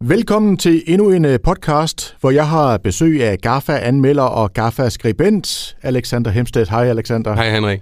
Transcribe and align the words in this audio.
Velkommen 0.00 0.56
til 0.56 0.82
endnu 0.86 1.10
en 1.10 1.24
øh, 1.24 1.38
podcast, 1.40 2.16
hvor 2.20 2.30
jeg 2.30 2.48
har 2.48 2.78
besøg 2.78 3.24
af 3.24 3.38
GAFA-anmelder 3.38 4.22
og 4.22 4.52
GAFA-skribent 4.52 5.76
Alexander 5.82 6.30
Hemstedt. 6.30 6.70
Hej 6.70 6.88
Alexander. 6.88 7.34
Hej 7.34 7.50
Henrik. 7.50 7.80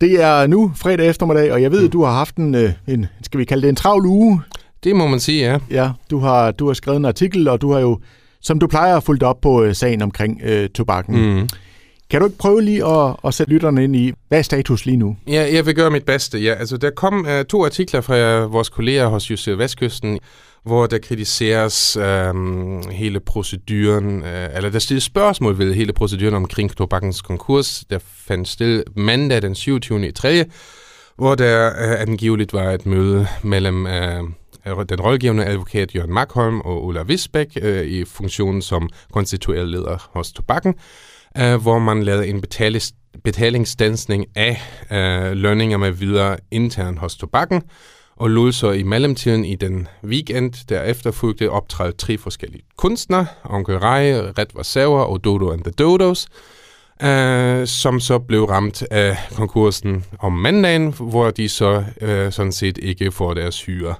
Det 0.00 0.22
er 0.22 0.46
nu 0.46 0.72
fredag 0.76 1.08
eftermiddag, 1.08 1.52
og 1.52 1.62
jeg 1.62 1.72
ved, 1.72 1.86
at 1.86 1.92
du 1.92 2.04
har 2.04 2.12
haft 2.12 2.36
en, 2.36 2.54
øh, 2.54 2.72
en, 2.86 3.06
skal 3.22 3.40
vi 3.40 3.44
kalde 3.44 3.62
det 3.62 3.68
en 3.68 3.76
travl 3.76 4.06
uge? 4.06 4.42
Det 4.84 4.96
må 4.96 5.06
man 5.06 5.20
sige, 5.20 5.44
ja. 5.44 5.58
Ja, 5.70 5.90
du 6.10 6.18
har, 6.18 6.50
du 6.50 6.66
har 6.66 6.74
skrevet 6.74 6.96
en 6.96 7.04
artikel, 7.04 7.48
og 7.48 7.60
du 7.60 7.72
har 7.72 7.80
jo, 7.80 8.00
som 8.40 8.58
du 8.58 8.66
plejer, 8.66 9.00
fulgt 9.00 9.22
op 9.22 9.40
på 9.40 9.62
øh, 9.62 9.74
sagen 9.74 10.02
omkring 10.02 10.40
øh, 10.44 10.68
tobakken. 10.68 11.34
Mm. 11.34 11.48
Kan 12.14 12.20
du 12.20 12.26
ikke 12.26 12.38
prøve 12.38 12.62
lige 12.62 12.86
at, 12.86 13.16
at 13.24 13.34
sætte 13.34 13.52
lytterne 13.52 13.84
ind 13.84 13.96
i, 13.96 14.12
hvad 14.28 14.38
er 14.38 14.42
status 14.42 14.86
lige 14.86 14.96
nu? 14.96 15.16
Ja, 15.26 15.48
jeg 15.52 15.66
vil 15.66 15.74
gøre 15.74 15.90
mit 15.90 16.04
bedste. 16.04 16.38
Ja, 16.38 16.54
altså, 16.54 16.76
der 16.76 16.90
kom 16.90 17.26
uh, 17.26 17.44
to 17.48 17.64
artikler 17.64 18.00
fra 18.00 18.44
vores 18.44 18.68
kolleger 18.68 19.06
hos 19.06 19.30
Jussi 19.30 19.50
Vestkysten, 19.58 20.18
hvor 20.64 20.86
der 20.86 20.98
kritiseres 20.98 21.96
øh, 21.96 22.34
hele 22.90 23.20
proceduren, 23.20 24.22
øh, 24.22 24.56
eller 24.56 24.70
der 24.70 24.78
stilles 24.78 25.04
spørgsmål 25.04 25.58
ved 25.58 25.74
hele 25.74 25.92
proceduren 25.92 26.34
omkring 26.34 26.76
tobakkens 26.76 27.22
konkurs, 27.22 27.84
der 27.90 27.98
fandt 28.26 28.48
sted 28.48 28.82
mandag 28.96 29.42
den 29.42 29.54
27. 29.54 30.08
i 30.08 30.12
3., 30.12 30.44
hvor 31.16 31.34
der 31.34 31.66
øh, 31.66 32.00
angiveligt 32.00 32.52
var 32.52 32.70
et 32.70 32.86
møde 32.86 33.26
mellem 33.42 33.86
øh, 33.86 34.22
den 34.88 35.00
rådgivende 35.00 35.44
advokat 35.44 35.94
Jørgen 35.94 36.12
Markholm 36.12 36.60
og 36.60 36.84
Ulla 36.84 37.02
Visbæk 37.02 37.58
øh, 37.62 37.86
i 37.86 38.04
funktionen 38.04 38.62
som 38.62 38.88
konstitueret 39.12 39.68
leder 39.68 40.10
hos 40.12 40.32
tobakken, 40.32 40.74
øh, 40.76 41.13
hvor 41.34 41.78
man 41.78 42.02
lavede 42.02 42.26
en 42.26 42.44
betalingsdansning 43.24 44.26
af 44.34 44.62
øh, 44.90 45.32
lønninger 45.32 45.76
med 45.76 45.90
videre 45.90 46.36
internt 46.50 46.98
hos 46.98 47.16
tobakken, 47.16 47.62
og 48.16 48.30
lod 48.30 48.52
så 48.52 48.70
i 48.70 48.82
mellemtiden 48.82 49.44
i 49.44 49.54
den 49.54 49.88
weekend 50.04 50.52
der 50.68 50.82
efterfulgte 50.82 51.50
optræde 51.50 51.92
tre 51.92 52.18
forskellige 52.18 52.62
kunstnere, 52.76 53.26
Onkel 53.44 53.78
Rej, 53.78 54.12
Red 54.12 54.46
Varsauer 54.54 55.02
og 55.02 55.24
Dodo 55.24 55.50
and 55.50 55.64
the 55.64 55.72
Dodos, 55.72 56.26
øh, 57.02 57.66
som 57.66 58.00
så 58.00 58.18
blev 58.18 58.44
ramt 58.44 58.82
af 58.90 59.16
konkursen 59.34 60.04
om 60.18 60.32
mandagen, 60.32 60.94
hvor 60.98 61.30
de 61.30 61.48
så 61.48 61.84
øh, 62.00 62.32
sådan 62.32 62.52
set 62.52 62.78
ikke 62.78 63.12
får 63.12 63.34
deres 63.34 63.64
hyre. 63.64 63.94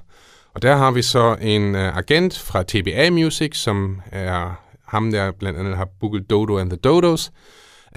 Og 0.53 0.61
der 0.61 0.75
har 0.75 0.91
vi 0.91 1.01
så 1.01 1.35
en 1.41 1.75
øh, 1.75 1.97
agent 1.97 2.39
fra 2.39 2.63
TBA 2.63 3.09
Music, 3.09 3.57
som 3.57 4.01
er 4.11 4.64
ham, 4.95 5.11
der 5.11 5.31
blandt 5.31 5.59
andet 5.59 5.77
har 5.77 5.87
booket 5.99 6.29
Dodo 6.29 6.57
and 6.57 6.69
the 6.69 6.77
Dodos, 6.77 7.31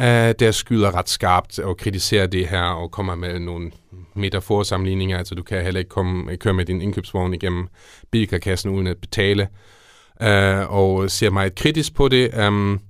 øh, 0.01 0.35
der 0.39 0.51
skyder 0.51 0.95
ret 0.95 1.09
skarpt 1.09 1.59
og 1.59 1.77
kritiserer 1.77 2.27
det 2.27 2.49
her 2.49 2.63
og 2.63 2.91
kommer 2.91 3.15
med 3.15 3.39
nogle 3.39 3.71
metaforsammenligninger. 4.15 5.19
Altså 5.19 5.35
du 5.35 5.43
kan 5.43 5.63
heller 5.63 5.79
ikke 5.79 5.89
komme, 5.89 6.37
køre 6.37 6.55
med 6.55 6.65
din 6.65 6.83
indkøbsvogn 6.83 7.35
igennem 7.35 7.69
bilkarkassen 8.11 8.71
uden 8.71 8.87
at 8.87 8.97
betale. 8.99 9.49
Øh, 10.23 10.73
og 10.73 11.11
ser 11.11 11.31
meget 11.31 11.55
kritisk 11.55 11.95
på 11.95 12.09
det. 12.09 12.47
Um, 12.47 12.81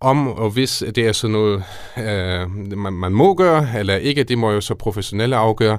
om 0.00 0.28
og 0.28 0.50
hvis 0.50 0.84
det 0.94 1.06
er 1.06 1.12
sådan 1.12 1.32
noget, 1.32 1.64
uh, 1.96 2.78
man, 2.78 2.92
man 2.92 3.12
må 3.12 3.34
gøre, 3.34 3.78
eller 3.78 3.96
ikke, 3.96 4.24
det 4.24 4.38
må 4.38 4.50
jo 4.50 4.60
så 4.60 4.74
professionelle 4.74 5.36
afgøre. 5.36 5.78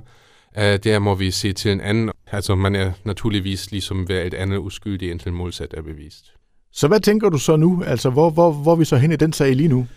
Uh, 0.58 0.64
der 0.64 1.00
må 1.00 1.16
vi 1.16 1.32
se 1.32 1.54
til 1.54 1.72
en 1.72 1.82
anden. 1.82 2.12
Altså 2.32 2.56
man 2.56 2.76
er 2.76 2.92
naturligvis 3.04 3.72
ligesom 3.72 4.04
hver 4.04 4.22
et 4.22 4.34
andet 4.34 4.58
uskyldig 4.58 5.12
indtil 5.12 5.34
modsat 5.34 5.73
er 5.73 5.82
bevist. 5.82 6.39
Så 6.73 6.88
hvad 6.88 7.00
tænker 7.00 7.30
du 7.30 7.38
så 7.38 7.56
nu? 7.56 7.84
Altså 7.88 8.09
hvor, 8.09 8.30
hvor, 8.30 8.52
hvor 8.52 8.72
er 8.72 8.75
vi 8.75 8.86
så 8.86 8.98
hen 8.98 9.12
i 9.12 9.16
den 9.16 9.34
sag 9.34 9.56
lige 9.56 9.70
nu? 9.70 9.88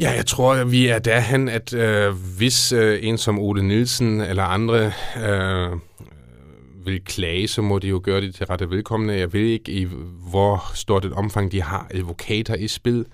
Ja, 0.00 0.10
jeg 0.10 0.26
tror, 0.26 0.54
at 0.54 0.70
vi 0.70 0.86
er 0.86 0.98
derhen, 0.98 1.48
at 1.48 1.74
øh, 1.74 2.14
hvis 2.38 2.72
øh, 2.72 2.98
en 3.02 3.18
som 3.18 3.38
Ole 3.38 3.62
Nielsen 3.62 4.20
eller 4.20 4.42
andre 4.42 4.92
øh, 5.26 5.78
vil 6.86 7.04
klage, 7.04 7.48
så 7.48 7.62
må 7.62 7.78
de 7.78 7.88
jo 7.88 8.00
gøre 8.04 8.20
det 8.20 8.34
til 8.34 8.46
rette 8.46 8.70
velkomne. 8.70 9.12
Jeg 9.12 9.32
ved 9.32 9.40
ikke, 9.40 9.72
i 9.72 9.88
hvor 10.30 10.70
stort 10.74 11.04
et 11.04 11.12
omfang 11.12 11.52
de 11.52 11.62
har 11.62 11.86
advokater 11.90 12.54
i 12.54 12.68
spil. 12.68 13.06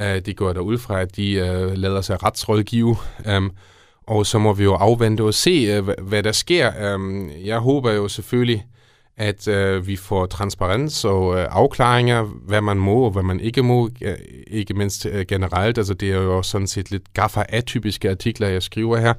Uh, 0.00 0.18
de 0.26 0.34
går 0.34 0.52
derud 0.52 0.78
fra, 0.78 1.00
at 1.00 1.16
de 1.16 1.40
uh, 1.42 1.72
lader 1.78 2.00
sig 2.00 2.22
retsrådgive. 2.22 2.96
Um, 3.36 3.50
og 4.06 4.26
så 4.26 4.38
må 4.38 4.52
vi 4.52 4.64
jo 4.64 4.74
afvente 4.74 5.22
og 5.22 5.34
se, 5.34 5.78
uh, 5.78 5.88
hvad 6.02 6.22
der 6.22 6.32
sker. 6.32 6.94
Um, 6.94 7.30
jeg 7.44 7.58
håber 7.58 7.92
jo 7.92 8.08
selvfølgelig, 8.08 8.64
at 9.16 9.48
øh, 9.48 9.86
vi 9.86 9.96
får 9.96 10.26
transparens 10.26 11.04
og 11.04 11.38
øh, 11.38 11.46
afklaringer, 11.50 12.22
hvad 12.22 12.60
man 12.60 12.76
må 12.76 13.04
og 13.04 13.10
hvad 13.10 13.22
man 13.22 13.40
ikke 13.40 13.62
må, 13.62 13.90
øh, 14.02 14.14
ikke 14.46 14.74
mindst 14.74 15.06
øh, 15.06 15.26
generelt. 15.26 15.78
Altså 15.78 15.94
det 15.94 16.10
er 16.10 16.16
jo 16.16 16.42
sådan 16.42 16.66
set 16.66 16.90
lidt 16.90 17.12
gaffa-atypiske 17.14 18.10
artikler, 18.10 18.48
jeg 18.48 18.62
skriver 18.62 18.96
her, 18.96 19.14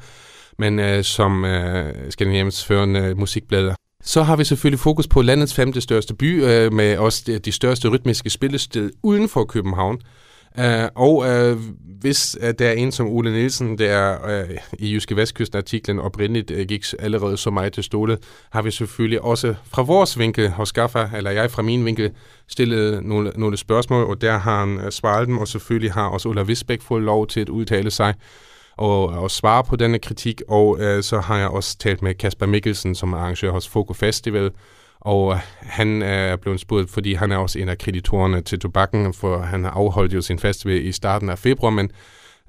men 0.60 0.80
øh, 0.80 1.04
som 1.04 1.46
øh, 1.46 1.94
Skandinaviens 2.12 2.66
førende 2.66 3.16
musikblad. 3.16 3.74
Så 4.04 4.24
har 4.24 4.36
vi 4.36 4.44
selvfølgelig 4.44 4.80
fokus 4.80 5.08
på 5.08 5.22
landets 5.22 5.54
femte 5.54 5.82
største 5.82 6.16
by, 6.16 6.44
øh, 6.44 6.74
med 6.74 6.98
også 6.98 7.24
de, 7.28 7.40
de 7.40 7.52
største 7.52 7.88
rytmiske 7.88 8.30
spillested 8.30 8.92
uden 9.04 9.30
for 9.30 9.46
København. 9.46 10.02
Uh, 10.60 10.88
og 10.96 11.16
uh, 11.18 11.60
hvis 12.00 12.38
uh, 12.44 12.50
der 12.60 12.68
er 12.68 12.72
en 12.72 12.92
som 12.92 13.08
Ole 13.08 13.32
Nielsen, 13.32 13.78
der 13.78 14.18
uh, 14.44 14.56
i 14.80 14.94
Jyske 14.94 15.16
Vestkysten-artiklen 15.16 16.00
oprindeligt 16.00 16.52
uh, 16.52 16.58
gik 16.58 16.86
allerede 17.00 17.38
så 17.38 17.50
meget 17.50 17.74
til 17.74 17.84
stole, 17.84 18.18
har 18.50 18.62
vi 18.62 18.72
selvfølgelig 18.72 19.22
også 19.22 19.56
fra 19.72 19.82
vores 19.82 20.20
vinkel 20.20 20.50
hos 20.50 20.74
Gaffa, 20.74 21.10
eller 21.16 21.32
jeg 21.32 21.52
fra 21.52 21.62
min 21.62 21.86
vinkel, 21.86 22.12
stillet 22.48 23.04
nogle, 23.04 23.32
nogle 23.36 23.58
spørgsmål, 23.58 24.04
og 24.04 24.22
der 24.22 24.38
har 24.38 24.66
han 24.66 24.78
uh, 24.78 24.90
svaret 24.90 25.28
dem, 25.28 25.38
og 25.38 25.48
selvfølgelig 25.48 25.94
har 25.94 26.08
også 26.08 26.30
Ulla 26.30 26.44
Visbæk 26.44 26.82
fået 26.82 27.04
lov 27.04 27.28
til 27.28 27.40
at 27.40 27.50
udtale 27.50 27.92
sig 27.92 28.14
og, 28.78 29.08
og 29.08 29.32
svare 29.32 29.64
på 29.64 29.76
denne 29.76 30.00
kritik, 30.00 30.42
og 30.48 30.70
uh, 30.70 31.02
så 31.02 31.20
har 31.20 31.38
jeg 31.38 31.48
også 31.48 31.78
talt 31.78 32.02
med 32.02 32.14
Kasper 32.14 32.46
Mikkelsen, 32.46 32.96
som 32.96 33.14
er 33.14 33.18
arrangør 33.18 33.52
hos 33.52 33.68
Foco 33.68 33.94
Festival, 33.94 34.52
og 35.08 35.34
øh, 35.34 35.40
han 35.60 36.02
øh, 36.02 36.08
er 36.08 36.36
blevet 36.36 36.60
spurgt, 36.60 36.90
fordi 36.90 37.14
han 37.14 37.32
er 37.32 37.38
også 37.38 37.60
en 37.60 37.70
af 37.70 37.78
kreditorerne 37.78 38.42
til 38.42 38.60
tobakken, 38.60 39.14
for 39.14 39.40
han 39.40 39.64
har 39.64 39.72
afholdt 39.72 40.14
jo 40.14 40.22
sin 40.22 40.40
festival 40.40 40.86
i 40.86 40.92
starten 40.92 41.30
af 41.30 41.40
februar, 41.40 41.70
men 41.70 41.92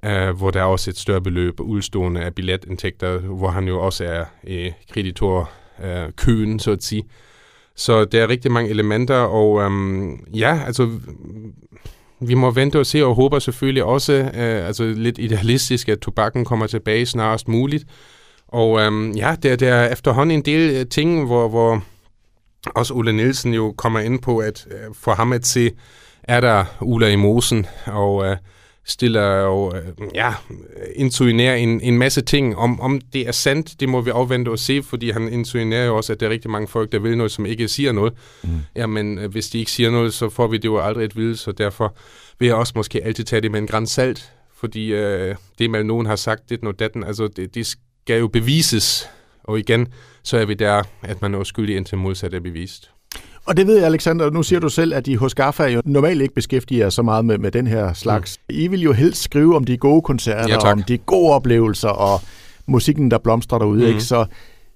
øh, 0.04 0.30
hvor 0.30 0.50
der 0.50 0.60
er 0.60 0.64
også 0.64 0.90
et 0.90 0.98
større 0.98 1.20
beløb 1.20 1.60
udstående 1.60 2.20
af 2.20 2.34
billetindtægter, 2.34 3.18
hvor 3.18 3.48
han 3.48 3.68
jo 3.68 3.80
også 3.80 4.04
er 4.04 4.24
i 4.44 4.72
kreditor 4.92 5.50
øh, 5.84 6.12
køen, 6.16 6.58
så 6.58 6.70
at 6.70 6.82
sige. 6.82 7.04
Så 7.76 8.04
der 8.04 8.22
er 8.22 8.28
rigtig 8.28 8.52
mange 8.52 8.70
elementer, 8.70 9.16
og 9.16 9.60
øhm, 9.62 10.24
ja, 10.34 10.60
altså 10.66 10.90
vi 12.20 12.34
må 12.34 12.50
vente 12.50 12.78
og 12.78 12.86
se, 12.86 13.04
og 13.04 13.14
håber 13.14 13.38
selvfølgelig 13.38 13.84
også, 13.84 14.12
øh, 14.12 14.66
altså 14.66 14.84
lidt 14.84 15.18
idealistisk, 15.18 15.88
at 15.88 15.98
tobakken 15.98 16.44
kommer 16.44 16.66
tilbage 16.66 17.06
snarest 17.06 17.48
muligt. 17.48 17.84
Og 18.48 18.80
øhm, 18.80 19.12
ja, 19.12 19.36
der, 19.42 19.56
der 19.56 19.74
er 19.74 19.92
efterhånden 19.92 20.36
en 20.36 20.44
del 20.44 20.76
øh, 20.76 20.86
ting, 20.86 21.26
hvor, 21.26 21.48
hvor 21.48 21.82
også 22.74 22.94
Ulla 22.94 23.12
Nielsen 23.12 23.54
jo 23.54 23.74
kommer 23.76 24.00
ind 24.00 24.18
på, 24.18 24.38
at 24.38 24.66
øh, 24.70 24.94
for 24.94 25.14
ham 25.14 25.32
at 25.32 25.46
se, 25.46 25.70
er 26.22 26.40
der 26.40 26.64
Ulla 26.80 27.08
i 27.08 27.16
mosen, 27.16 27.66
og 27.86 28.26
øh, 28.26 28.36
stiller 28.88 29.22
og 29.22 29.76
øh, 29.76 30.08
ja, 30.14 30.34
intuinerer 30.96 31.54
en, 31.54 31.80
en 31.80 31.98
masse 31.98 32.20
ting. 32.20 32.56
Om, 32.56 32.80
om 32.80 33.00
det 33.12 33.28
er 33.28 33.32
sandt, 33.32 33.80
det 33.80 33.88
må 33.88 34.00
vi 34.00 34.10
afvente 34.10 34.48
og 34.48 34.58
se, 34.58 34.82
fordi 34.82 35.10
han 35.10 35.32
intuinerer 35.32 35.86
jo 35.86 35.96
også, 35.96 36.12
at 36.12 36.20
der 36.20 36.26
er 36.26 36.30
rigtig 36.30 36.50
mange 36.50 36.68
folk, 36.68 36.92
der 36.92 36.98
vil 36.98 37.16
noget, 37.16 37.32
som 37.32 37.46
ikke 37.46 37.68
siger 37.68 37.92
noget. 37.92 38.12
Mm. 38.42 38.50
Jamen, 38.76 39.18
øh, 39.18 39.30
hvis 39.30 39.48
de 39.48 39.58
ikke 39.58 39.70
siger 39.70 39.90
noget, 39.90 40.14
så 40.14 40.28
får 40.28 40.46
vi 40.46 40.56
det 40.56 40.64
jo 40.64 40.78
aldrig 40.78 41.04
et 41.04 41.16
vide, 41.16 41.36
så 41.36 41.52
derfor 41.52 41.96
vil 42.38 42.46
jeg 42.46 42.56
også 42.56 42.72
måske 42.76 43.04
altid 43.04 43.24
tage 43.24 43.42
det 43.42 43.50
med 43.50 43.60
en 43.60 43.66
græn 43.66 43.86
salt, 43.86 44.32
fordi 44.56 44.92
øh, 44.92 45.34
det 45.58 45.70
med, 45.70 45.84
nogen 45.84 46.06
har 46.06 46.16
sagt, 46.16 46.48
det 46.48 46.54
er 46.58 46.62
noget 46.62 46.78
datten, 46.78 47.04
altså 47.04 47.28
det, 47.36 47.54
det 47.54 47.66
skal 47.66 48.18
jo 48.18 48.28
bevises, 48.28 49.08
og 49.48 49.58
igen, 49.58 49.88
så 50.22 50.36
er 50.36 50.44
vi 50.44 50.54
der, 50.54 50.82
at 51.02 51.22
man 51.22 51.34
er 51.34 51.38
uskyldig 51.38 51.76
indtil 51.76 51.98
modsat 51.98 52.34
er 52.34 52.40
bevist. 52.40 52.90
Og 53.46 53.56
det 53.56 53.66
ved 53.66 53.76
jeg, 53.76 53.86
Alexander, 53.86 54.30
nu 54.30 54.42
siger 54.42 54.60
du 54.60 54.68
selv, 54.68 54.94
at 54.94 55.06
I 55.06 55.14
hos 55.14 55.34
GAFA 55.34 55.64
jo 55.64 55.82
normalt 55.84 56.22
ikke 56.22 56.34
beskæftiger 56.34 56.84
jer 56.84 56.90
så 56.90 57.02
meget 57.02 57.24
med, 57.24 57.38
med 57.38 57.50
den 57.50 57.66
her 57.66 57.92
slags. 57.92 58.38
Mm. 58.48 58.54
I 58.56 58.68
vil 58.68 58.82
jo 58.82 58.92
helst 58.92 59.22
skrive 59.22 59.56
om 59.56 59.64
de 59.64 59.76
gode 59.76 60.02
koncerter, 60.02 60.48
ja, 60.48 60.72
om 60.72 60.82
de 60.82 60.98
gode 60.98 61.32
oplevelser, 61.32 61.88
og 61.88 62.20
musikken, 62.66 63.10
der 63.10 63.18
blomstrer 63.18 63.58
derude. 63.58 63.80
Mm. 63.80 63.86
Ikke? 63.86 64.00
Så 64.00 64.26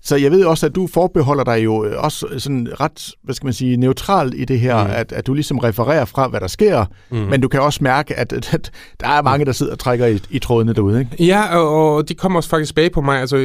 så 0.04 0.16
jeg 0.16 0.30
ved 0.30 0.44
også, 0.44 0.66
at 0.66 0.74
du 0.74 0.86
forbeholder 0.86 1.44
dig 1.44 1.64
jo 1.64 1.84
øh, 1.84 2.04
også 2.04 2.26
sådan 2.38 2.68
ret, 2.80 3.10
hvad 3.22 3.34
skal 3.34 3.46
man 3.46 3.54
sige, 3.54 3.76
neutralt 3.76 4.34
i 4.34 4.44
det 4.44 4.60
her, 4.60 4.84
mm. 4.84 4.90
at, 4.90 5.12
at 5.12 5.26
du 5.26 5.34
ligesom 5.34 5.58
refererer 5.58 6.04
fra, 6.04 6.28
hvad 6.28 6.40
der 6.40 6.46
sker, 6.46 6.84
mm. 7.10 7.16
men 7.16 7.40
du 7.40 7.48
kan 7.48 7.60
også 7.60 7.78
mærke, 7.82 8.14
at, 8.14 8.32
at, 8.32 8.54
at 8.54 8.70
der 9.00 9.08
er 9.08 9.22
mange, 9.22 9.44
der 9.44 9.52
sidder 9.52 9.72
og 9.72 9.78
trækker 9.78 10.06
i, 10.06 10.20
i 10.30 10.38
trådene 10.38 10.72
derude, 10.72 11.00
ikke? 11.00 11.24
Ja, 11.24 11.56
og, 11.58 11.94
og 11.94 12.08
de 12.08 12.14
kommer 12.14 12.38
også 12.38 12.50
faktisk 12.50 12.74
bag 12.74 12.92
på 12.92 13.00
mig. 13.00 13.20
Altså, 13.20 13.36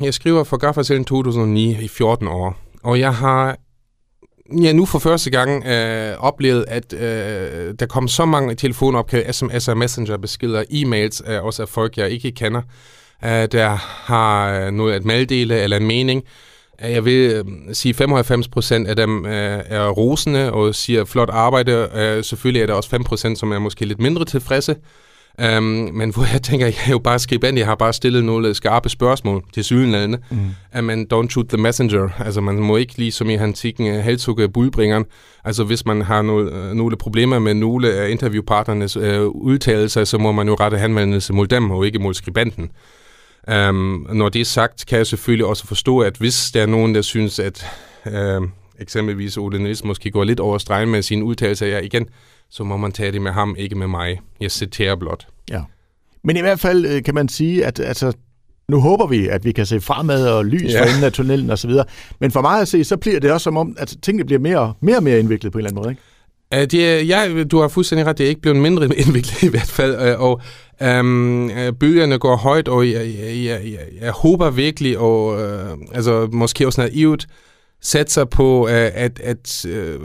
jeg 0.00 0.14
skriver 0.14 0.44
for 0.44 0.56
Gaffa 0.56 0.82
siden 0.82 1.04
2009 1.04 1.76
i 1.82 1.88
14 1.88 2.28
år, 2.28 2.56
og 2.82 3.00
jeg 3.00 3.14
har 3.14 3.56
ja, 4.62 4.72
nu 4.72 4.86
for 4.86 4.98
første 4.98 5.30
gang 5.30 5.66
øh, 5.66 6.16
oplevet, 6.18 6.64
at 6.68 6.92
øh, 6.92 7.74
der 7.78 7.86
kom 7.86 8.08
så 8.08 8.24
mange 8.24 8.54
telefonopkald, 8.54 9.24
sms'er, 9.26 9.74
messengerbeskeder, 9.74 10.64
e-mails, 10.70 11.32
øh, 11.32 11.44
også 11.44 11.62
af 11.62 11.68
folk, 11.68 11.96
jeg 11.96 12.10
ikke 12.10 12.30
kender, 12.30 12.60
øh, 12.60 13.03
der 13.24 13.68
har 14.12 14.60
øh, 14.60 14.70
noget 14.72 14.94
at 14.94 15.04
meddele 15.04 15.60
eller 15.60 15.76
en 15.76 15.86
mening. 15.86 16.24
Øh, 16.84 16.90
jeg 16.90 17.04
vil 17.04 17.30
øh, 17.30 17.44
sige, 17.72 17.94
95 17.94 18.48
procent 18.48 18.88
af 18.88 18.96
dem 18.96 19.26
øh, 19.26 19.60
er 19.66 19.88
rosende 19.88 20.52
og 20.52 20.74
siger 20.74 21.04
flot 21.04 21.30
arbejde. 21.30 21.88
Øh, 21.94 22.24
selvfølgelig 22.24 22.62
er 22.62 22.66
der 22.66 22.74
også 22.74 22.90
5 22.90 23.04
procent, 23.04 23.38
som 23.38 23.52
er 23.52 23.58
måske 23.58 23.84
lidt 23.84 24.00
mindre 24.00 24.24
tilfredse. 24.24 24.76
Um, 25.58 25.62
men 25.94 26.10
hvor 26.14 26.32
jeg 26.32 26.42
tænker, 26.42 26.66
jeg 26.66 26.74
er 26.86 26.90
jo 26.90 26.98
bare 26.98 27.18
skribent, 27.18 27.58
jeg 27.58 27.66
har 27.66 27.74
bare 27.74 27.92
stillet 27.92 28.24
nogle 28.24 28.54
skarpe 28.54 28.88
spørgsmål 28.88 29.44
til 29.54 29.64
sygelandene. 29.64 30.18
Mm. 30.74 30.84
Men 30.84 31.06
don't 31.14 31.28
shoot 31.30 31.48
the 31.48 31.58
messenger. 31.58 32.08
Altså 32.24 32.40
man 32.40 32.54
må 32.54 32.76
ikke 32.76 32.98
lige 32.98 33.12
som 33.12 33.30
i 33.30 33.34
antikken 33.34 34.02
halshugge 34.02 34.48
budbringeren. 34.48 35.04
Altså 35.44 35.64
hvis 35.64 35.86
man 35.86 36.02
har 36.02 36.22
no, 36.22 36.40
uh, 36.40 36.72
nogle 36.72 36.96
problemer 36.96 37.38
med 37.38 37.54
nogle 37.54 37.92
af 37.92 38.10
interviewpartnernes 38.10 38.96
uh, 38.96 39.26
udtalelser, 39.26 40.04
så 40.04 40.18
må 40.18 40.32
man 40.32 40.48
jo 40.48 40.54
rette 40.54 40.78
henvendelse 40.78 41.32
mod 41.32 41.46
dem 41.46 41.70
og 41.70 41.86
ikke 41.86 41.98
mod 41.98 42.14
skribenten. 42.14 42.70
Um, 43.52 44.06
når 44.12 44.28
det 44.28 44.40
er 44.40 44.44
sagt, 44.44 44.86
kan 44.86 44.98
jeg 44.98 45.06
selvfølgelig 45.06 45.46
også 45.46 45.66
forstå, 45.66 45.98
at 45.98 46.16
hvis 46.16 46.50
der 46.50 46.62
er 46.62 46.66
nogen, 46.66 46.94
der 46.94 47.02
synes, 47.02 47.38
at 47.38 47.66
uh, 48.06 48.48
eksempelvis 48.78 49.36
Ole 49.36 49.62
Niels 49.62 49.84
måske 49.84 50.10
går 50.10 50.24
lidt 50.24 50.40
over 50.40 50.58
stregen 50.58 50.90
med 50.90 51.02
sine 51.02 51.24
udtalelser, 51.24 51.66
ja 51.66 51.78
igen, 51.78 52.06
så 52.50 52.64
må 52.64 52.76
man 52.76 52.92
tage 52.92 53.12
det 53.12 53.22
med 53.22 53.32
ham, 53.32 53.54
ikke 53.58 53.74
med 53.74 53.86
mig. 53.86 54.20
Jeg 54.40 54.50
citerer 54.50 54.96
blot. 54.96 55.26
Ja. 55.50 55.62
Men 56.24 56.36
i 56.36 56.40
hvert 56.40 56.60
fald 56.60 56.86
øh, 56.86 57.02
kan 57.02 57.14
man 57.14 57.28
sige, 57.28 57.66
at 57.66 57.80
altså, 57.80 58.12
nu 58.68 58.80
håber 58.80 59.06
vi, 59.06 59.28
at 59.28 59.44
vi 59.44 59.52
kan 59.52 59.66
se 59.66 59.80
fremad 59.80 60.28
og 60.28 60.44
lys 60.44 60.72
ja. 60.72 60.80
for 60.80 60.88
enden 60.88 61.04
af 61.04 61.12
tunnelen 61.12 61.50
osv. 61.50 61.70
Men 62.20 62.30
for 62.30 62.40
mig 62.40 62.60
at 62.60 62.68
se, 62.68 62.84
så 62.84 62.96
bliver 62.96 63.20
det 63.20 63.32
også 63.32 63.44
som 63.44 63.56
om, 63.56 63.76
at 63.78 63.96
tingene 64.02 64.24
bliver 64.24 64.40
mere 64.40 64.74
mere, 64.80 65.00
mere 65.00 65.18
indviklet 65.18 65.52
på 65.52 65.58
en 65.58 65.60
eller 65.60 65.70
anden 65.70 65.82
måde, 65.82 65.92
ikke? 65.92 66.02
Øh, 66.54 66.66
det 66.66 66.88
er, 66.88 67.00
ja, 67.00 67.44
du 67.44 67.60
har 67.60 67.68
fuldstændig 67.68 68.06
ret. 68.06 68.18
Det 68.18 68.24
er 68.24 68.28
ikke 68.28 68.40
blevet 68.40 68.58
mindre 68.58 68.84
indviklet 68.84 69.42
i 69.42 69.48
hvert 69.48 69.70
fald. 69.70 70.08
Øh, 70.08 70.20
og 70.20 70.40
øhm, 70.82 71.50
øh, 71.50 71.72
bølgerne 71.72 72.18
går 72.18 72.36
højt, 72.36 72.68
og 72.68 72.90
jeg, 72.90 72.94
jeg, 72.94 73.44
jeg, 73.44 73.60
jeg, 73.64 73.78
jeg 74.00 74.12
håber 74.12 74.50
virkelig, 74.50 74.98
og 74.98 75.42
øh, 75.42 75.76
altså, 75.92 76.28
måske 76.32 76.66
også 76.66 76.80
naivt, 76.80 77.26
satser 77.80 78.24
på, 78.24 78.68
øh, 78.68 78.90
at, 78.94 79.20
at 79.20 79.66
øh, 79.68 80.00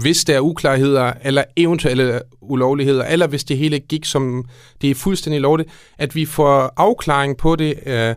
hvis 0.00 0.24
der 0.24 0.36
er 0.36 0.40
uklarheder, 0.40 1.12
eller 1.24 1.44
eventuelle 1.56 2.20
ulovligheder, 2.40 3.04
eller 3.04 3.26
hvis 3.26 3.44
det 3.44 3.58
hele 3.58 3.78
gik 3.78 4.04
som 4.04 4.44
det 4.82 4.90
er 4.90 4.94
fuldstændig 4.94 5.40
lovligt, 5.40 5.68
at 5.98 6.14
vi 6.14 6.24
får 6.24 6.72
afklaring 6.76 7.36
på 7.36 7.56
det, 7.56 7.74
øh, 7.86 8.14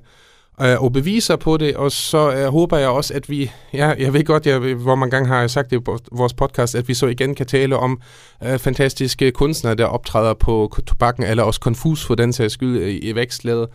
øh, 0.62 0.84
og 0.84 0.94
beviser 0.94 1.36
på 1.36 1.58
det, 1.58 1.76
og 1.76 1.92
så 1.92 2.32
øh, 2.32 2.48
håber 2.48 2.78
jeg 2.78 2.90
også, 2.90 3.14
at 3.14 3.30
vi, 3.30 3.52
ja, 3.74 3.94
jeg 4.00 4.14
ved 4.14 4.24
godt, 4.24 4.48
jeg, 4.48 4.60
hvor 4.60 4.96
mange 4.96 5.12
gange 5.12 5.28
har 5.28 5.40
jeg 5.40 5.50
sagt 5.50 5.72
det 5.72 5.78
i 5.78 5.92
vores 6.12 6.34
podcast, 6.34 6.76
at 6.76 6.88
vi 6.88 6.94
så 6.94 7.08
igen 7.08 7.36
kan 7.36 7.46
tale 7.46 7.78
om 7.78 8.02
øh, 8.44 8.60
fantastiske 8.60 9.32
kunstnere, 9.32 9.76
der 9.76 9.86
optræder 9.86 10.34
på 10.34 10.78
tobakken, 10.88 11.24
eller 11.24 11.44
også 11.44 11.60
konfus 11.60 12.06
for 12.06 12.16
den 12.16 12.34
sags 12.34 12.54
skyld 12.54 12.78
øh, 12.78 12.90
i, 12.90 12.98
i 12.98 13.16
vækstlaget. 13.16 13.68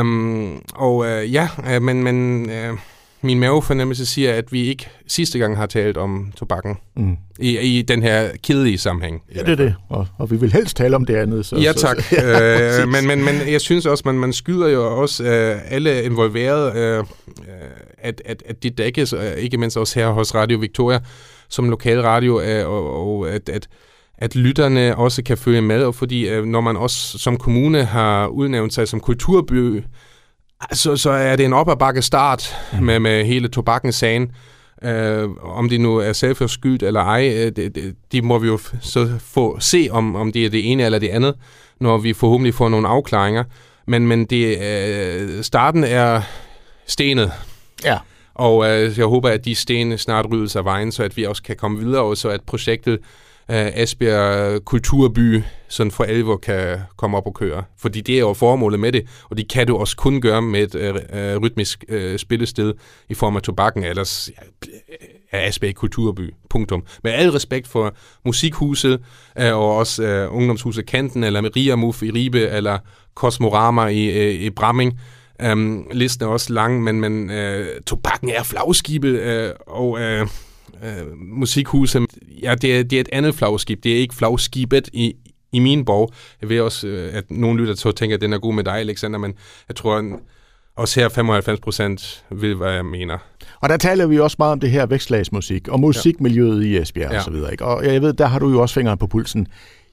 Um, 0.00 0.62
og 0.74 1.06
øh, 1.06 1.34
ja, 1.34 1.48
øh, 1.70 1.82
men, 1.82 2.02
men 2.02 2.50
øh, 2.50 2.72
min 3.22 3.40
mavefornemmelse 3.40 4.06
siger, 4.06 4.34
at 4.34 4.52
vi 4.52 4.66
ikke 4.66 4.88
sidste 5.06 5.38
gang 5.38 5.56
har 5.56 5.66
talt 5.66 5.96
om 5.96 6.32
tobakken 6.36 6.76
mm. 6.96 7.16
i, 7.38 7.58
i 7.58 7.82
den 7.82 8.02
her 8.02 8.28
kedelige 8.42 8.78
sammenhæng. 8.78 9.22
Ja, 9.34 9.40
det 9.40 9.48
er 9.48 9.54
det. 9.54 9.74
Og, 9.88 10.06
og 10.18 10.30
vi 10.30 10.36
vil 10.36 10.52
helst 10.52 10.76
tale 10.76 10.96
om 10.96 11.04
det 11.04 11.16
andet. 11.16 11.46
Så, 11.46 11.56
ja, 11.56 11.72
tak. 11.72 12.00
Så, 12.00 12.16
ja, 12.22 12.82
øh, 12.82 12.88
men, 12.88 13.06
men, 13.06 13.24
men 13.24 13.34
jeg 13.52 13.60
synes 13.60 13.86
også, 13.86 14.02
man, 14.06 14.14
man 14.14 14.32
skyder 14.32 14.68
jo 14.68 15.00
også 15.00 15.24
øh, 15.24 15.72
alle 15.72 16.02
involverede, 16.02 16.72
øh, 16.76 17.04
at, 17.98 18.22
at, 18.24 18.42
at 18.46 18.62
det 18.62 18.78
dækkes, 18.78 19.12
øh, 19.12 19.32
ikke 19.32 19.58
mindst 19.58 19.76
også 19.76 20.00
her 20.00 20.08
hos 20.08 20.34
Radio 20.34 20.58
Victoria, 20.58 20.98
som 21.48 21.70
lokal 21.70 22.00
radio, 22.02 22.40
øh, 22.40 22.68
og, 22.68 23.06
og 23.06 23.30
at, 23.30 23.48
at 23.48 23.68
at 24.20 24.36
lytterne 24.36 24.96
også 24.96 25.22
kan 25.22 25.38
følge 25.38 25.62
med, 25.62 25.82
og 25.82 25.94
fordi 25.94 26.28
øh, 26.28 26.44
når 26.44 26.60
man 26.60 26.76
også 26.76 27.18
som 27.18 27.36
kommune 27.36 27.84
har 27.84 28.26
udnævnt 28.26 28.74
sig 28.74 28.88
som 28.88 29.00
kulturby, 29.00 29.82
så, 30.72 30.96
så 30.96 31.10
er 31.10 31.36
det 31.36 31.44
en 31.44 31.52
op 31.52 31.70
ad 31.70 31.76
bakke 31.76 32.02
start 32.02 32.56
mm. 32.72 32.84
med, 32.84 32.98
med 33.00 33.24
hele 33.24 33.48
tobakken-sagen. 33.48 34.32
Uh, 34.84 35.58
om 35.58 35.68
det 35.68 35.80
nu 35.80 35.96
er 35.96 36.12
selvforskyldt 36.12 36.82
eller 36.82 37.00
ej, 37.00 37.28
uh, 37.28 37.52
det, 37.56 37.74
det, 37.74 37.94
de 38.12 38.22
må 38.22 38.38
vi 38.38 38.46
jo 38.46 38.58
så 38.80 39.18
få 39.18 39.60
se, 39.60 39.88
om, 39.90 40.16
om 40.16 40.32
det 40.32 40.44
er 40.44 40.50
det 40.50 40.72
ene 40.72 40.84
eller 40.84 40.98
det 40.98 41.08
andet, 41.08 41.34
når 41.80 41.98
vi 41.98 42.12
forhåbentlig 42.12 42.54
får 42.54 42.68
nogle 42.68 42.88
afklaringer. 42.88 43.44
Men, 43.86 44.06
men 44.06 44.24
det, 44.24 44.56
uh, 44.56 45.42
starten 45.42 45.84
er 45.84 46.22
stenet. 46.86 47.32
Ja. 47.84 47.98
Og 48.34 48.56
uh, 48.56 48.98
jeg 48.98 49.06
håber, 49.06 49.28
at 49.28 49.44
de 49.44 49.54
sten 49.54 49.98
snart 49.98 50.26
ryddes 50.30 50.56
af 50.56 50.64
vejen, 50.64 50.92
så 50.92 51.02
at 51.02 51.16
vi 51.16 51.24
også 51.24 51.42
kan 51.42 51.56
komme 51.56 51.78
videre, 51.78 52.02
og 52.02 52.16
så 52.16 52.28
at 52.28 52.40
projektet 52.42 52.98
Esbjerg 53.50 54.64
Kulturby 54.64 55.42
sådan 55.68 55.90
for 55.90 56.04
alvor 56.04 56.36
kan 56.36 56.78
komme 56.96 57.16
op 57.16 57.26
og 57.26 57.34
køre. 57.34 57.62
Fordi 57.78 58.00
det 58.00 58.14
er 58.14 58.18
jo 58.18 58.32
formålet 58.32 58.80
med 58.80 58.92
det, 58.92 59.06
og 59.30 59.36
det 59.36 59.50
kan 59.50 59.66
du 59.66 59.76
også 59.76 59.96
kun 59.96 60.20
gøre 60.20 60.42
med 60.42 60.62
et 60.62 60.74
øh, 60.74 60.94
øh, 61.12 61.36
rytmisk 61.36 61.84
øh, 61.88 62.18
spillested 62.18 62.74
i 63.08 63.14
form 63.14 63.36
af 63.36 63.42
tobakken, 63.42 63.84
ellers 63.84 64.30
ja, 64.38 64.68
er 65.32 65.48
Esbjerg 65.48 65.74
Kulturby. 65.74 66.34
Punktum. 66.50 66.82
Med 67.04 67.12
al 67.12 67.30
respekt 67.30 67.68
for 67.68 67.94
musikhuset, 68.24 69.00
øh, 69.38 69.56
og 69.56 69.76
også 69.76 70.02
øh, 70.02 70.34
ungdomshuset 70.34 70.86
Kanten, 70.86 71.24
eller 71.24 71.40
med 71.40 71.56
i 71.56 71.72
Ribe, 72.10 72.40
eller 72.40 72.78
Kosmorama 73.14 73.86
i, 73.86 74.06
øh, 74.06 74.34
i 74.34 74.50
Bramming. 74.50 75.00
Um, 75.52 75.86
listen 75.92 76.24
er 76.24 76.28
også 76.28 76.52
lang, 76.52 76.82
men, 76.82 77.00
men 77.00 77.30
uh, 77.30 77.66
tobakken 77.86 78.30
er 78.30 78.42
flagskibet, 78.42 79.20
uh, 79.20 79.76
og 79.76 79.90
uh, 79.90 80.28
uh, 80.82 81.18
musikhuset, 81.18 82.06
ja, 82.42 82.54
det 82.54 82.78
er, 82.78 82.82
det 82.82 82.96
er 82.96 83.00
et 83.00 83.08
andet 83.12 83.34
flagskib. 83.34 83.84
Det 83.84 83.92
er 83.92 83.96
ikke 83.96 84.14
flagskibet 84.14 84.90
i, 84.92 85.14
i 85.52 85.58
min 85.58 85.84
bog. 85.84 86.12
Jeg 86.40 86.48
ved 86.48 86.60
også, 86.60 86.86
øh, 86.86 87.14
at 87.14 87.30
nogle 87.30 87.60
lytter 87.60 87.74
til 87.74 87.94
tænker, 87.94 88.16
at 88.16 88.20
den 88.20 88.32
er 88.32 88.38
god 88.38 88.54
med 88.54 88.64
dig, 88.64 88.74
Alexander, 88.74 89.18
men 89.18 89.34
jeg 89.68 89.76
tror, 89.76 89.96
at 89.96 90.04
også 90.76 91.00
her 91.00 91.08
95 91.08 91.60
procent 91.60 92.24
vil, 92.30 92.54
hvad 92.54 92.72
jeg 92.72 92.84
mener. 92.84 93.18
Og 93.60 93.68
der 93.68 93.76
taler 93.76 94.06
vi 94.06 94.18
også 94.18 94.36
meget 94.38 94.52
om 94.52 94.60
det 94.60 94.70
her 94.70 94.86
vækstlagsmusik, 94.86 95.68
og 95.68 95.80
musikmiljøet 95.80 96.72
ja. 96.72 96.78
i 96.78 96.82
Esbjerg 96.82 97.10
ja. 97.10 97.18
og 97.18 97.24
så 97.24 97.30
videre. 97.30 97.52
Ikke? 97.52 97.64
Og 97.64 97.84
jeg 97.84 98.02
ved, 98.02 98.12
der 98.12 98.26
har 98.26 98.38
du 98.38 98.50
jo 98.50 98.62
også 98.62 98.74
fingeren 98.74 98.98
på 98.98 99.06
pulsen. 99.06 99.46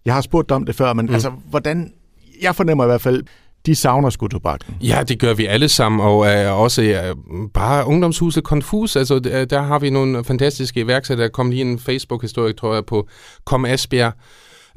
Jeg 0.05 0.13
har 0.13 0.21
spurgt 0.21 0.49
dig 0.49 0.55
om 0.55 0.65
det 0.65 0.75
før, 0.75 0.93
men 0.93 1.05
mm. 1.05 1.13
altså, 1.13 1.31
hvordan... 1.49 1.93
Jeg 2.41 2.55
fornemmer 2.55 2.83
i 2.83 2.87
hvert 2.87 3.01
fald, 3.01 3.23
de 3.65 3.75
savner 3.75 4.09
sgu 4.09 4.27
tobakken. 4.27 4.75
Ja, 4.81 5.03
det 5.07 5.19
gør 5.19 5.33
vi 5.33 5.45
alle 5.45 5.69
sammen, 5.69 6.01
og 6.01 6.17
uh, 6.17 6.59
også 6.59 6.81
uh, 6.81 7.49
bare 7.53 7.87
ungdomshuset 7.87 8.43
Konfus. 8.43 8.95
Altså, 8.95 9.19
der, 9.19 9.41
øh, 9.41 9.47
der 9.49 9.61
har 9.61 9.79
vi 9.79 9.89
nogle 9.89 10.23
fantastiske 10.23 10.79
iværksættere. 10.79 11.27
Der 11.27 11.31
kom 11.31 11.49
lige 11.49 11.61
en 11.61 11.79
Facebook-historie, 11.79 12.53
tror 12.53 12.73
jeg, 12.73 12.85
på 12.85 13.07
Kom 13.45 13.65
Asbjerg, 13.65 14.13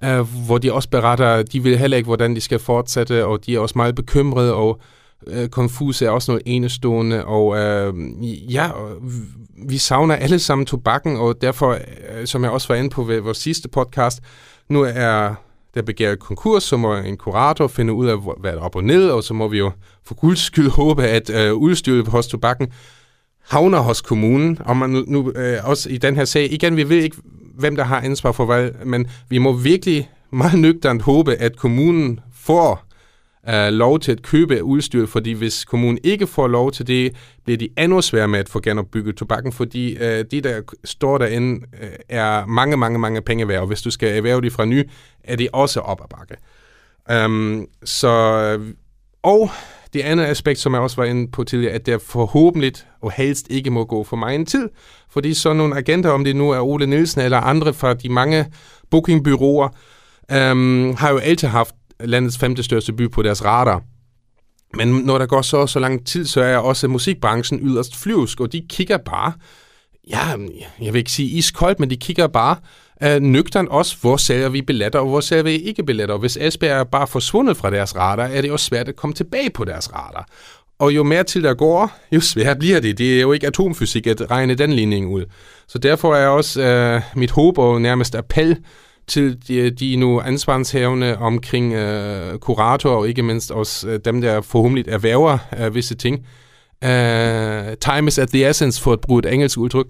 øh, 0.05 0.47
hvor 0.47 0.59
de 0.59 0.73
også 0.73 0.91
beretter, 0.91 1.43
de 1.43 1.63
vil 1.63 1.79
heller 1.79 1.97
ikke, 1.97 2.07
hvordan 2.07 2.35
de 2.35 2.41
skal 2.41 2.59
fortsætte, 2.59 3.27
og 3.27 3.47
de 3.47 3.55
er 3.55 3.59
også 3.59 3.73
meget 3.77 3.95
bekymrede, 3.95 4.55
og 4.55 4.81
øh, 5.27 5.49
konfuse 5.49 6.07
er 6.07 6.11
også 6.11 6.31
noget 6.31 6.43
enestående, 6.47 7.25
og 7.25 7.59
øh, 7.59 7.95
ja, 8.53 8.69
vi 9.69 9.79
savner 9.79 10.15
alle 10.15 10.39
sammen 10.39 10.67
tobakken, 10.67 11.17
og 11.17 11.41
derfor, 11.41 11.73
øh, 11.73 12.27
som 12.27 12.43
jeg 12.45 12.51
også 12.51 12.69
var 12.69 12.75
inde 12.75 12.91
på 12.91 13.03
ved 13.03 13.21
vores 13.21 13.39
sidste 13.39 13.69
podcast, 13.69 14.21
nu 14.69 14.83
er 14.83 15.35
der 15.75 15.83
begærer 15.83 16.17
konkurs, 16.17 16.63
så 16.63 16.77
må 16.77 16.97
en 16.97 17.17
kurator 17.17 17.67
finde 17.67 17.93
ud 17.93 18.07
af, 18.07 18.17
hvad 18.41 18.53
der 18.53 18.59
er 18.59 18.63
op 18.63 18.77
og 18.77 18.85
ned, 18.85 19.11
og 19.11 19.25
så 19.25 19.35
må 19.35 19.49
vi 19.49 19.59
jo 19.59 19.71
for 20.07 20.15
guds 20.15 20.39
skyld 20.39 20.71
håbe, 20.81 21.05
at 21.05 21.31
øh, 21.31 21.55
udstyret 21.55 22.09
hos 22.09 22.27
tobakken 22.27 22.69
havner 23.49 23.79
hos 23.79 24.01
kommunen, 24.01 24.59
og 24.65 24.77
man 24.77 24.91
nu, 24.91 25.05
nu 25.07 25.33
øh, 25.37 25.59
også 25.65 25.89
i 25.89 25.99
den 25.99 26.17
her 26.17 26.25
sag, 26.25 26.53
igen, 26.53 26.77
vi 26.77 26.89
ved 26.89 27.03
ikke, 27.03 27.17
hvem 27.59 27.77
der 27.77 27.85
har 27.85 28.01
ansvar 28.01 28.33
for 28.33 28.45
hvad, 28.45 28.71
men 28.85 29.07
vi 29.29 29.39
må 29.39 29.53
virkelig 29.53 30.11
meget 30.33 30.59
nøgternt 30.59 31.03
håbe, 31.03 31.35
at 31.35 31.57
kommunen 31.57 32.21
får 32.35 32.88
uh, 33.49 33.73
lov 33.73 34.01
til 34.01 34.13
at 34.13 34.23
købe 34.23 34.65
udstyr, 34.65 35.07
fordi 35.07 35.33
hvis 35.33 35.65
kommunen 35.65 35.99
ikke 36.05 36.27
får 36.27 36.49
lov 36.49 36.73
til 36.73 36.87
det, 36.87 37.17
bliver 37.45 37.59
de 37.59 37.69
endnu 37.79 38.01
sværere 38.01 38.29
med 38.29 38.39
at 38.39 38.49
få 38.49 38.61
genopbygget 38.61 39.17
tobakken, 39.17 39.53
fordi 39.53 39.97
uh, 39.97 40.03
de, 40.03 40.41
der 40.41 40.61
står 40.85 41.19
derinde, 41.19 41.67
uh, 41.83 41.89
er 42.09 42.47
mange, 42.47 42.77
mange, 42.77 42.99
mange 42.99 43.23
penge 43.23 43.49
værd, 43.49 43.61
og 43.61 43.67
hvis 43.67 43.83
du 43.83 43.91
skal 43.91 44.17
erhverve 44.17 44.41
det 44.41 44.53
fra 44.53 44.65
ny, 44.65 44.91
er 45.25 45.37
det 45.37 45.49
også 45.53 45.81
op 45.81 46.01
ad 46.01 46.17
bakke. 46.17 46.37
Um, 47.25 47.67
så, 47.85 48.09
og 49.23 49.51
det 49.93 50.01
andet 50.01 50.25
aspekt, 50.25 50.59
som 50.59 50.75
jeg 50.75 50.83
også 50.83 50.97
var 50.97 51.05
inde 51.05 51.31
på 51.31 51.45
tidligere, 51.45 51.75
at 51.75 51.87
der 51.87 51.99
forhåbentlig 51.99 52.73
og 53.01 53.13
helst 53.13 53.47
ikke 53.51 53.71
må 53.71 53.85
gå 53.85 54.05
for 54.05 54.17
meget 54.17 54.49
tid, 54.49 54.69
fordi 55.11 55.35
sådan 55.35 55.57
nogle 55.57 55.77
agenter, 55.77 56.11
om 56.11 56.25
det 56.25 56.37
nu 56.37 56.51
er 56.51 56.61
Ole 56.61 56.87
Nielsen 56.87 57.21
eller 57.21 57.39
andre 57.39 57.75
fra 57.75 57.95
de 57.95 58.09
mange 58.09 58.47
bookingbyråer, 58.91 59.69
øhm, 60.33 60.95
har 60.95 61.11
jo 61.11 61.19
altid 61.19 61.49
haft 61.49 61.75
landets 62.01 62.39
femte 62.39 62.63
største 62.63 62.93
by 62.93 63.11
på 63.11 63.23
deres 63.23 63.45
radar. 63.45 63.83
Men 64.75 64.89
når 64.89 65.19
der 65.19 65.27
går 65.27 65.43
så 65.43 65.67
så 65.67 65.79
lang 65.79 66.07
tid, 66.07 66.27
så 66.27 66.41
er 66.41 66.57
også 66.57 66.89
musikbranchen 66.89 67.61
yderst 67.63 67.97
flyvsk, 67.97 68.41
og 68.41 68.53
de 68.53 68.63
kigger 68.69 68.97
bare, 68.97 69.33
ja, 70.11 70.27
jeg 70.81 70.93
vil 70.93 70.99
ikke 70.99 71.13
sige 71.13 71.29
iskoldt, 71.29 71.81
men 71.81 71.91
de 71.91 71.97
kigger 71.97 72.27
bare 72.27 72.57
øh, 73.03 73.17
uh, 73.17 73.23
nøgteren 73.23 73.69
også, 73.69 73.97
hvor 74.01 74.17
sælger 74.17 74.49
vi 74.49 74.63
billetter, 74.63 74.99
og 74.99 75.09
hvor 75.09 75.21
sælger 75.21 75.43
vi 75.43 75.51
ikke 75.51 75.83
billetter. 75.83 76.15
Og 76.15 76.21
hvis 76.21 76.37
Esbjerg 76.37 76.81
er 76.81 76.85
bare 76.85 77.07
forsvundet 77.07 77.57
fra 77.57 77.71
deres 77.71 77.97
radar, 77.97 78.27
er 78.27 78.41
det 78.41 78.49
jo 78.49 78.57
svært 78.57 78.89
at 78.89 78.97
komme 78.97 79.15
tilbage 79.15 79.51
på 79.51 79.65
deres 79.65 79.93
radar. 79.95 80.29
Og 80.79 80.95
jo 80.95 81.03
mere 81.03 81.25
tid 81.25 81.43
der 81.43 81.55
går, 81.55 81.93
jo 82.13 82.21
sværere 82.21 82.57
bliver 82.57 82.81
det. 82.81 82.99
Det 82.99 83.17
er 83.17 83.21
jo 83.21 83.33
ikke 83.33 83.47
atomfysik 83.47 84.07
at 84.07 84.31
regne 84.31 84.55
den 84.55 84.73
ligning 84.73 85.09
ud. 85.09 85.25
Så 85.69 85.79
derfor 85.79 86.15
er 86.15 86.27
også 86.27 86.61
uh, 86.97 87.19
mit 87.19 87.31
håb 87.31 87.59
og 87.59 87.83
nærmest 87.83 88.15
appel 88.15 88.57
til 89.09 89.49
de, 89.49 89.71
de 89.71 89.97
nu 89.97 90.21
ansvarshavende 90.21 91.19
omkring 91.19 91.73
uh, 91.73 92.39
kurator 92.39 92.91
og 92.91 93.09
ikke 93.09 93.23
mindst 93.23 93.51
også 93.51 93.89
uh, 93.89 93.95
dem, 94.05 94.21
der 94.21 94.41
forhåbentlig 94.41 94.85
erhverver 94.89 95.39
uh, 95.67 95.75
visse 95.75 95.95
ting. 95.95 96.27
Uh, 96.85 97.75
time 97.81 98.09
is 98.09 98.19
at 98.19 98.29
the 98.29 98.49
essence, 98.49 98.83
for 98.83 98.93
at 98.93 99.01
bruge 99.01 99.19
et 99.19 99.33
engelsk 99.33 99.59
udtryk. 99.59 99.87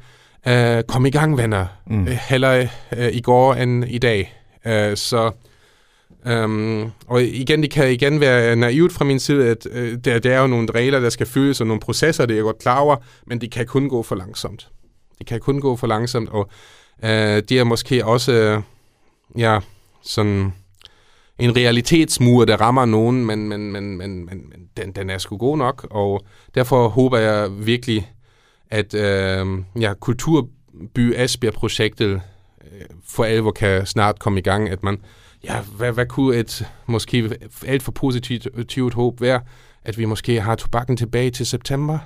Uh, 0.46 0.80
kom 0.88 1.06
i 1.06 1.10
gang, 1.10 1.38
venner. 1.38 1.66
Mm. 1.86 2.02
Uh, 2.02 2.08
heller 2.08 2.66
uh, 2.92 3.06
i 3.12 3.20
går 3.20 3.54
end 3.54 3.84
i 3.88 3.98
dag. 3.98 4.34
Uh, 4.66 4.94
så 4.94 5.30
Um, 6.26 6.92
og 7.06 7.22
igen, 7.22 7.62
det 7.62 7.70
kan 7.70 7.92
igen 7.92 8.20
være 8.20 8.56
naivt 8.56 8.92
fra 8.92 9.04
min 9.04 9.18
side, 9.18 9.48
at 9.48 9.66
uh, 9.66 9.92
der, 10.04 10.18
der 10.18 10.34
er 10.34 10.40
jo 10.40 10.46
nogle 10.46 10.68
regler, 10.74 11.00
der 11.00 11.10
skal 11.10 11.26
følges, 11.26 11.60
og 11.60 11.66
nogle 11.66 11.80
processer, 11.80 12.26
det 12.26 12.34
er 12.34 12.36
jeg 12.36 12.44
godt 12.44 12.58
klar 12.58 12.78
over, 12.80 12.96
men 13.26 13.40
det 13.40 13.50
kan 13.50 13.66
kun 13.66 13.88
gå 13.88 14.02
for 14.02 14.14
langsomt. 14.14 14.68
Det 15.18 15.26
kan 15.26 15.40
kun 15.40 15.60
gå 15.60 15.76
for 15.76 15.86
langsomt, 15.86 16.28
og 16.28 16.50
uh, 17.02 17.08
det 17.08 17.52
er 17.52 17.64
måske 17.64 18.04
også, 18.04 18.62
ja, 19.36 19.58
sådan 20.02 20.52
en 21.38 21.56
realitetsmur, 21.56 22.44
der 22.44 22.56
rammer 22.56 22.84
nogen, 22.84 23.26
men, 23.26 23.48
men, 23.48 23.72
men, 23.72 23.96
men, 23.96 24.26
men 24.26 24.52
den, 24.76 24.92
den 24.92 25.10
er 25.10 25.18
sgu 25.18 25.36
god 25.36 25.58
nok, 25.58 25.86
og 25.90 26.26
derfor 26.54 26.88
håber 26.88 27.18
jeg 27.18 27.66
virkelig, 27.66 28.12
at 28.70 28.94
øh, 28.94 29.46
ja, 29.80 29.94
Kulturby 29.94 31.12
Esbjerg-projektet 31.16 32.20
øh, 32.72 32.86
for 33.08 33.24
alvor 33.24 33.50
kan 33.50 33.86
snart 33.86 34.18
komme 34.18 34.38
i 34.38 34.42
gang, 34.42 34.68
at 34.68 34.82
man 34.82 34.98
ja, 35.44 35.60
hvad, 35.60 35.92
hvad 35.92 36.06
kunne 36.06 36.36
et 36.36 36.66
måske 36.86 37.38
alt 37.66 37.82
for 37.82 37.92
positivt 37.92 38.48
øh, 38.54 38.92
håb 38.92 39.20
være, 39.20 39.40
at 39.84 39.98
vi 39.98 40.04
måske 40.04 40.40
har 40.40 40.54
tobakken 40.54 40.96
tilbage 40.96 41.30
til 41.30 41.46
september? 41.46 41.98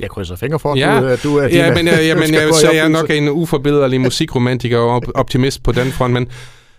Jeg 0.00 0.10
krydser 0.10 0.36
fingre 0.36 0.58
for, 0.58 0.76
ja. 0.76 1.00
du, 1.00 1.16
du 1.22 1.36
er 1.36 1.48
ja, 1.48 1.74
men, 1.74 1.86
ja, 1.86 2.14
men 2.22 2.34
jeg, 2.34 2.54
så 2.54 2.70
jeg 2.72 2.84
er 2.84 2.88
nok 2.88 3.10
en 3.10 3.28
uforbederlig 3.28 4.00
musikromantiker 4.00 4.78
og 4.78 5.02
optimist 5.14 5.62
på 5.62 5.72
den 5.72 5.92
front, 5.92 6.12
men 6.12 6.28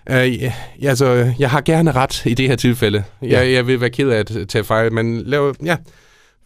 øh, 0.10 0.42
ja, 0.42 0.54
altså, 0.84 1.34
jeg 1.40 1.50
har 1.50 1.62
gerne 1.62 1.92
ret 1.92 2.26
i 2.26 2.34
det 2.34 2.48
her 2.48 2.56
tilfælde. 2.56 3.04
Jeg, 3.22 3.30
ja. 3.30 3.52
jeg 3.52 3.68
vil 3.68 3.82
være 3.82 3.90
ked 3.90 4.10
af 4.10 4.20
at 4.20 4.32
tage 4.50 4.64
fejl, 4.64 4.94
men 4.94 5.22
lav, 5.22 5.56
ja, 5.66 5.78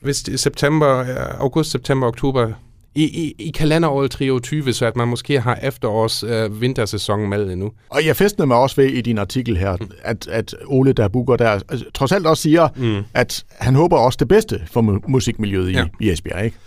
hvis 0.01 0.29
september, 0.35 1.05
august, 1.39 1.71
september, 1.71 2.07
oktober, 2.07 2.51
i, 2.97 3.03
i, 3.03 3.35
i 3.47 3.51
kalenderåret 3.51 4.11
23, 4.11 4.73
så 4.73 4.85
at 4.85 4.95
man 4.95 5.07
måske 5.07 5.39
har 5.39 5.55
efterårs 5.63 6.23
øh, 6.23 6.61
vintersæson 6.61 7.29
med 7.29 7.51
endnu. 7.51 7.71
Og 7.89 8.05
jeg 8.05 8.15
festnede 8.15 8.47
mig 8.47 8.57
også 8.57 8.75
ved 8.75 8.85
i 8.85 9.01
din 9.01 9.17
artikel 9.17 9.57
her, 9.57 9.77
mm. 9.81 9.91
at, 10.03 10.27
at 10.27 10.55
Ole 10.65 10.93
der 10.93 11.07
der 11.37 11.49
altså, 11.49 11.85
trods 11.93 12.11
alt 12.11 12.27
også 12.27 12.43
siger, 12.43 12.67
mm. 12.75 13.03
at 13.13 13.45
han 13.49 13.75
håber 13.75 13.97
også 13.97 14.17
det 14.19 14.27
bedste 14.27 14.61
for 14.71 14.81
mu- 14.81 15.03
musikmiljøet 15.07 15.73
ja. 15.73 15.85
i, 15.99 16.05
i 16.05 16.11
Esbjerg, 16.11 16.45
ikke? 16.45 16.57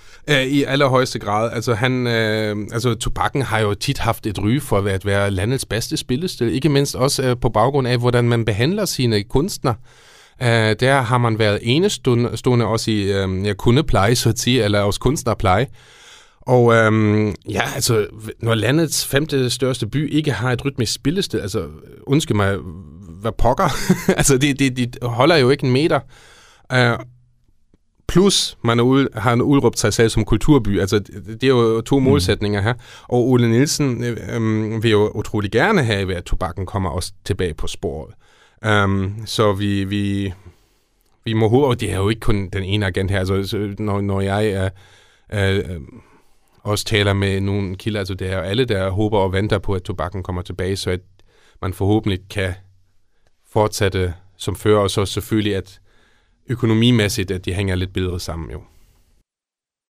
I 0.48 0.64
allerhøjeste 0.64 1.18
grad. 1.18 1.50
Altså, 1.52 1.74
han, 1.74 2.06
øh, 2.06 2.56
altså, 2.72 2.94
tobakken 2.94 3.42
har 3.42 3.58
jo 3.58 3.74
tit 3.74 3.98
haft 3.98 4.26
et 4.26 4.38
ry 4.42 4.60
for 4.60 4.78
at 4.78 5.06
være 5.06 5.30
landets 5.30 5.64
bedste 5.64 5.96
spillestil. 5.96 6.54
Ikke 6.54 6.68
mindst 6.68 6.94
også 6.96 7.22
øh, 7.22 7.36
på 7.40 7.48
baggrund 7.48 7.88
af, 7.88 7.98
hvordan 7.98 8.24
man 8.24 8.44
behandler 8.44 8.84
sine 8.84 9.22
kunstnere. 9.22 9.74
Uh, 10.40 10.46
der 10.80 11.00
har 11.00 11.18
man 11.18 11.38
været 11.38 11.58
enestående 11.62 12.66
også 12.66 12.90
i 12.90 13.02
øh, 13.02 13.46
ja, 13.46 13.52
kundepleje, 13.52 14.14
så 14.14 14.28
at 14.28 14.38
sige, 14.38 14.64
eller 14.64 14.80
også 14.80 15.00
kunstnerpleje. 15.00 15.66
Og 16.40 16.74
øhm, 16.74 17.34
ja, 17.48 17.62
altså, 17.74 18.06
når 18.38 18.54
landets 18.54 19.06
femte 19.06 19.50
største 19.50 19.86
by 19.86 20.12
ikke 20.12 20.32
har 20.32 20.52
et 20.52 20.64
rytmisk 20.64 20.92
spillested, 20.92 21.40
altså, 21.40 21.68
undskyld 22.02 22.36
mig, 22.36 22.56
hvad 23.20 23.32
pokker? 23.32 23.68
altså, 24.18 24.38
de, 24.38 24.54
de, 24.54 24.70
de 24.70 24.88
holder 25.02 25.36
jo 25.36 25.50
ikke 25.50 25.64
en 25.66 25.72
meter. 25.72 26.00
Uh, 26.74 27.04
plus, 28.08 28.58
man 28.64 28.78
er 28.78 28.82
ude, 28.82 29.08
har 29.14 29.32
en 29.32 29.42
udråbt 29.42 29.78
sig 29.78 29.92
selv 29.92 30.08
som 30.08 30.24
kulturby. 30.24 30.80
Altså, 30.80 30.98
det 30.98 31.44
er 31.44 31.48
jo 31.48 31.80
to 31.80 31.98
mm. 31.98 32.04
målsætninger 32.04 32.60
her. 32.60 32.74
Og 33.08 33.28
Ole 33.28 33.50
Nielsen 33.50 34.04
øh, 34.04 34.16
øh, 34.28 34.82
vil 34.82 34.90
jo 34.90 35.10
utrolig 35.14 35.50
gerne 35.50 35.84
have, 35.84 36.14
at 36.14 36.24
tobakken 36.24 36.66
kommer 36.66 36.90
også 36.90 37.12
tilbage 37.24 37.54
på 37.54 37.66
sporet. 37.66 38.14
Um, 38.84 39.14
så 39.26 39.52
vi, 39.52 39.84
vi, 39.84 40.32
vi 41.24 41.32
må 41.32 41.48
håbe, 41.48 41.66
og 41.66 41.80
det 41.80 41.92
er 41.92 41.96
jo 41.96 42.08
ikke 42.08 42.20
kun 42.20 42.48
den 42.48 42.62
ene 42.62 42.86
agent 42.86 43.10
her. 43.10 43.18
Altså, 43.18 43.74
når, 43.78 44.00
når 44.00 44.20
jeg 44.20 44.46
er... 44.46 44.68
Øh, 45.32 45.80
også 46.62 46.84
taler 46.84 47.12
med 47.12 47.40
nogle 47.40 47.76
kilder, 47.76 48.00
altså 48.00 48.14
det 48.14 48.32
er 48.32 48.40
alle, 48.40 48.64
der 48.64 48.90
håber 48.90 49.18
og 49.18 49.32
venter 49.32 49.58
på, 49.58 49.74
at 49.74 49.82
tobakken 49.82 50.22
kommer 50.22 50.42
tilbage, 50.42 50.76
så 50.76 50.90
at 50.90 51.00
man 51.62 51.72
forhåbentlig 51.72 52.20
kan 52.30 52.54
fortsætte 53.50 54.14
som 54.36 54.56
før, 54.56 54.78
og 54.78 54.90
så 54.90 55.06
selvfølgelig, 55.06 55.56
at 55.56 55.80
økonomimæssigt, 56.48 57.30
at 57.30 57.44
de 57.44 57.54
hænger 57.54 57.74
lidt 57.74 57.92
bedre 57.92 58.20
sammen 58.20 58.50
jo. 58.50 58.62